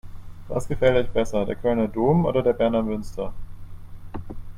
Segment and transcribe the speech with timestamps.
[0.47, 3.35] Was gefällt euch besser: Der Kölner Dom oder der Berner Münster?